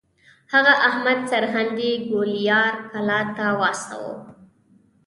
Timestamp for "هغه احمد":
0.53-1.19